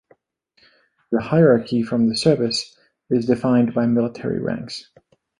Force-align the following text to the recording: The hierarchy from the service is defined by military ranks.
The 1.11 1.21
hierarchy 1.21 1.83
from 1.83 2.09
the 2.09 2.17
service 2.17 2.75
is 3.11 3.27
defined 3.27 3.75
by 3.75 3.85
military 3.85 4.39
ranks. 4.39 4.89